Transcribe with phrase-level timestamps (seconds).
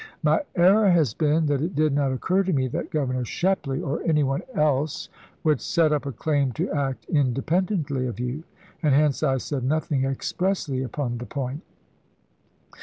[0.23, 4.01] My error has been that it did not occur to me that Governor Shepley or
[4.01, 5.09] any one else
[5.43, 8.43] would set up a claim to act independently of you;
[8.81, 11.61] and hence I said nothing expressly upon the point.